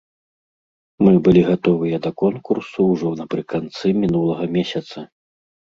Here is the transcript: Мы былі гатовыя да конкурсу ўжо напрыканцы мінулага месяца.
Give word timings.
Мы 1.07 1.11
былі 1.27 1.43
гатовыя 1.49 1.95
да 2.05 2.11
конкурсу 2.23 2.79
ўжо 2.93 3.13
напрыканцы 3.21 3.85
мінулага 4.01 4.53
месяца. 4.57 4.97